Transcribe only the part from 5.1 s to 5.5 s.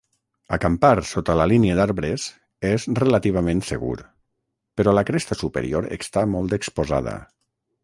cresta